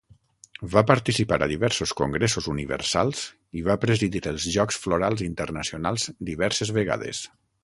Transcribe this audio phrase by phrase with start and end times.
[0.75, 3.21] Va participar a diversos congressos universals
[3.61, 7.27] i va presidir els Jocs Florals Internacionals diverses vegades.